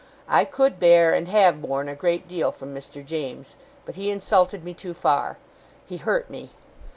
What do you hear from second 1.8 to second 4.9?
a great deal from Mr. James; but he insulted me